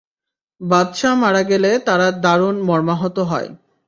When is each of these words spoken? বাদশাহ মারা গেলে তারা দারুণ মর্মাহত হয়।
বাদশাহ 0.61 1.13
মারা 1.15 1.41
গেলে 1.43 1.71
তারা 1.79 2.07
দারুণ 2.23 2.55
মর্মাহত 2.61 3.17
হয়। 3.21 3.49